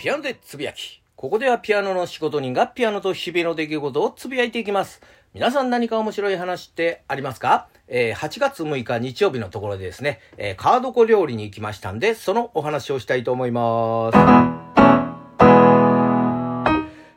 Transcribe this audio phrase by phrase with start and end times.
[0.00, 1.02] ピアノでつぶやき。
[1.14, 5.02] ここではピアノの仕事人がピアノと日々の出来事をつぶやいていきます。
[5.34, 7.68] 皆さん何か面白い話ってありますか？
[7.86, 14.16] えー、8月6日日曜日のところでですね、えー、カードコ料理に行きましたんで、そのお話をしたいと思います。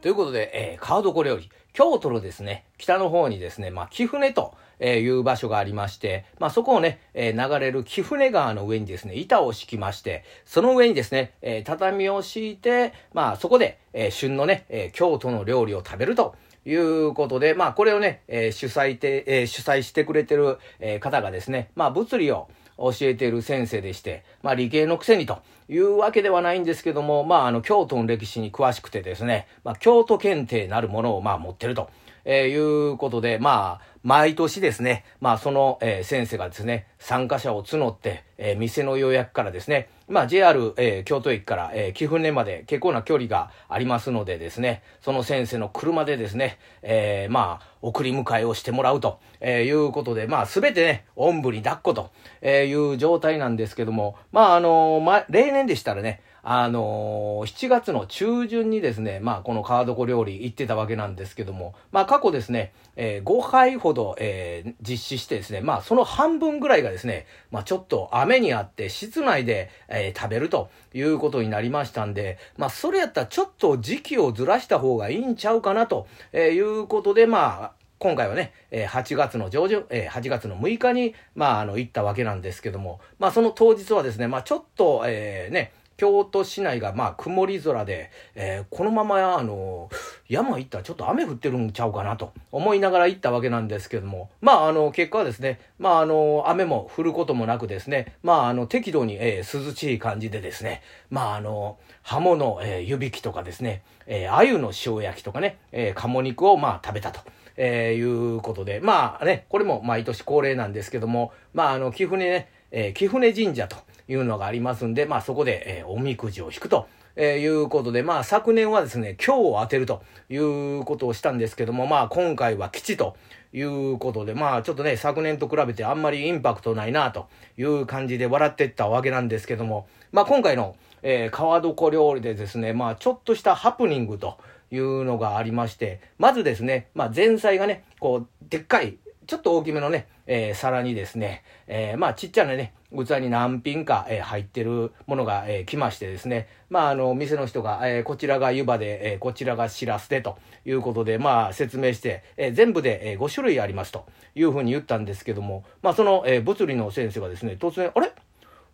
[0.00, 1.50] ということで、えー、カードコ料理。
[1.74, 22.48] 京都のですね、北の方にですね、まあ、貴船という場所がありまして、まあ、そこをね、えー、流れる貴船川の上にですね、板を敷きまして、その上にですね、えー、畳を敷いて、まあ、そこで、えー、旬のね、え京都の料理を食べるということで、まあ、これをね、え主催て、え主催してくれてる、え方がですね、まあ、物理を、
[22.80, 31.90] 教えている先生でして、まあ理系のくせにというわけではないんですけども、まああの京都の歴史に詳しくてですね、まあ京都検定なるものをまあ持ってると。
[32.32, 52.10] えー、いうことで、まあ、毎年ですね、まあ、その、えー、先生がですね、参加者を募って、えー、店の予約からですね、まあ、JR、えー、京都駅から、えー、貴船まで結構な距離がありますのでですね、その先生の車でですね、えー、まあ、送り迎えをしてもらうと、えー、いうことで、まあ、すべてね、おんぶに抱っこと、
[52.42, 89.90] えー、いう状態なんですけども、まあ、あのー、ま、例年でしたらね、あのー、7月の中旬にですね、まあ、このカードコ料理行ってたわけなんですけども、まあ、過去ですね、えー、5回ほど、えー、実施してですね、まあ、その半分ぐらいがですね、まあ、ちょっと雨にあって室内で、えー、食べるということになりましたんで、まあ、それやったらちょっと時期をずらした方がいいんちゃうかなと、いうことで、まあ、今回はね、8月の上旬、8月の6日に、まあ、あの、行ったわけなんですけども、まあ、その当日はですね、まあ、ちょっと、えー、ね、京都市内がまあ曇り空で、えー、このままあの
[90.30, 107.20] 山行ったらちょっと雨降ってるんちゃうかなと思いながら行ったわけなんですけどもまああの結果はですねまああの雨も降ることもなくですねまああの適度に、えー、涼しい感じでですねまああの刃物、えー、湯引きとかですね、えー、鮎の塩焼きとかね、えー、鴨肉をまあ食べたと。
[107.62, 113.76] えー、いうことで、まあね、これも毎年恒例なんですけども、まああの、貴船ね、えー、貴船神社と
[114.10, 116.88] いうのがありますんで、まあそこで、えー、おみくじを引くと。
[117.16, 123.16] えー、いうことで、まあ昨年はですね、今日を当てるということをしたんですけども、まあ今回は吉と
[123.52, 127.28] いうことで、まあちょっとね、昨年と比べてあんまりインパクトないなと
[127.58, 134.38] いう感じで笑ってったわけなんですけども、まあ今回の、えー、川床料理でですね、まあちょっとしたハプニングと
[134.70, 138.98] いうのがありまして、まずですね、まあ前菜がね、こう、でっかい
[139.30, 150.36] ちょっと大きめのね、えー、皿にですね、えー、まあちっちゃなね、器に何品か、えー、入ってるものが、えー、来ましてですね、まああの、店の人が、えー、こちらが湯葉で、えー、こちらがしらすでと
[150.66, 154.04] いうことで、まあ説明して、えー、全部で、えー、5種類ありますと
[154.34, 158.10] いうふうに言ったんですけども、まあその、えー、物理の先生がですね、突然、あれ？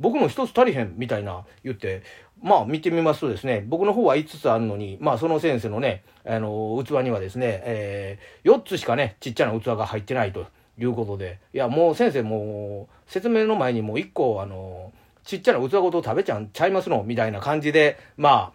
[0.00, 2.02] 僕も一つ足りへんみたいな言って、
[2.42, 10.46] まあ見てみますとですね、僕の方は5つあるのに、まあその先生のね、あの、器にはですね、えー、4つしかね、ちっちゃな器が入ってないと
[10.78, 14.92] いうことで、いやもう先生もう説明の前にもう1個あの、
[15.24, 18.52] ちっちゃな器ごと食べちゃんちゃいますのみたいな感じで、まあ、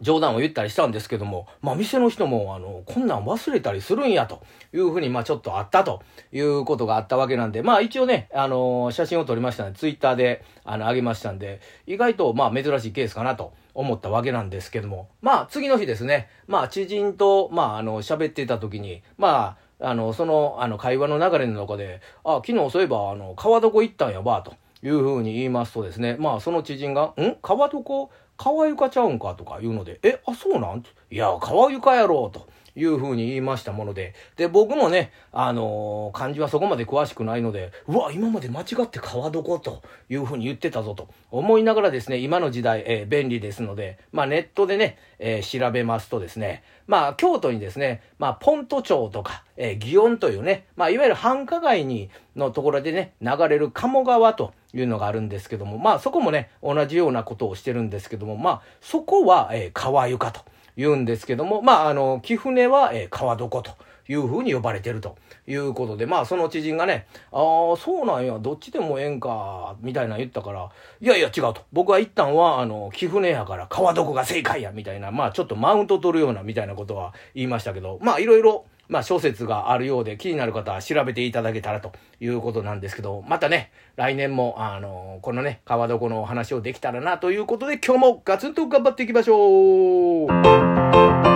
[0.00, 4.42] 冗談を言ったりしたんですけども、まあ店の人も、あの、こんなん忘れたりするんやと
[4.72, 6.02] いうふうに、まあちょっとあったと
[6.32, 24.54] いうことがあったわけなんで、まあ一応ね、あの、写真を撮りましたね、ツイッターで、あの、上げましたんで、意外と、まあ珍しいケースかなと思ったわけなんですけども、まあ次の日ですね、まあ知人と、まああの、喋ってた時に、まあ、あの、その、あの、会話の流れの中で、あ、昨日そういえば、あの、川床行ったんやば、と。
[24.82, 27.36] いうふうに言いますとですね、まあその知人が、ん？
[27.42, 28.08] 川床？
[28.36, 29.34] 川床ちゃうんか？
[29.34, 32.48] とか言うので、え、あ、そうなんいや、川床やろうと。
[32.76, 60.40] いうふうに言いましたもので、で、僕もね、あのー、漢字はそこまで詳しくないので、うわ、今まで間違って川床というふうに言ってたぞと思いながらですね、今の時代、えー、便利ですので、まあネットでね、えー、調べますとですね、まあ京都にですね、まあポント町とか、え祇園というね、まあいわゆる繁華街に、のところでね、流れる鴨川というのがあるんですけども、まあそこもね、同じようなことをしてるんですけども、まあそこは、えー、川床と
[60.76, 63.72] 言うんですけども、まああの、貴船は、えー、川床と。
[64.10, 65.16] いうふうに呼ばれてると
[65.46, 70.68] いうことで、まあその知人がね、ああ、そうなんや、どっちでもええんか、みたいな言ったから、
[71.00, 71.58] いやいや違うと。
[71.72, 91.29] 僕は一旦は、あの、貴船やから川床が正解や、みたいな、まあちょっとマウント取るような、みたいなことは言いましたけど、まあいろいろ、まあ諸説があるようで気になる方は調べていただけたらということなんですけど、またね、来年も、あの、このね、川床のお話をできたらなということで、今日もガツンと頑張っていきましょう